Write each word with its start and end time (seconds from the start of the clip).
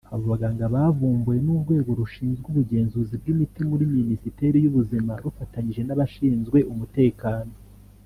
Abo 0.13 0.25
baganga 0.33 0.65
bavumbuwe 0.75 1.37
n’urwego 1.45 1.89
rushinzwe 1.99 2.45
ubugenzuzi 2.49 3.13
bw’imiti 3.21 3.59
muri 3.69 3.83
Minisiteri 3.97 4.57
y’Ubuzima 4.61 5.13
rufatanyije 5.23 5.81
n’abashinzwe 5.85 6.59
umutekano 6.73 7.53